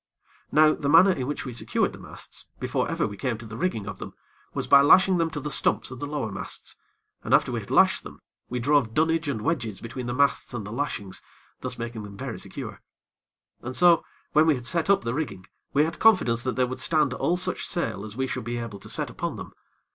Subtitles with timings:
[0.51, 3.55] Now the manner in which we secured the masts, before ever we came to the
[3.55, 4.15] rigging of them,
[4.51, 6.75] was by lashing them to the stumps of the lower masts,
[7.23, 8.19] and after we had lashed them,
[8.49, 11.21] we drove dunnage and wedges between the masts and the lashings,
[11.59, 12.81] thus making them very secure.
[13.61, 16.79] And so, when we had set up the rigging, we had confidence that they would
[16.79, 19.53] stand all such sail as we should be able to set upon them.